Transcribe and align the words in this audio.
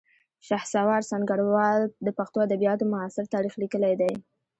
شهسوار 0.47 1.01
سنګروال 1.11 1.79
د 2.05 2.07
پښتو 2.17 2.37
ادبیاتو 2.47 2.89
معاصر 2.93 3.23
تاریخ 3.33 3.53
لیکلی 3.61 3.93
دی 4.01 4.11